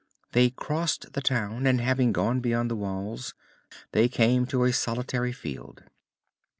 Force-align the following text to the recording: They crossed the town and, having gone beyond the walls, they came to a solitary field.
They 0.31 0.49
crossed 0.49 1.13
the 1.13 1.21
town 1.21 1.67
and, 1.67 1.79
having 1.79 2.11
gone 2.11 2.39
beyond 2.39 2.71
the 2.71 2.75
walls, 2.75 3.35
they 3.91 4.09
came 4.09 4.47
to 4.47 4.63
a 4.63 4.73
solitary 4.73 5.31
field. 5.31 5.83